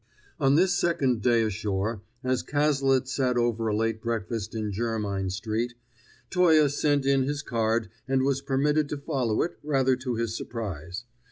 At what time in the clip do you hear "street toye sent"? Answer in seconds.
5.29-7.05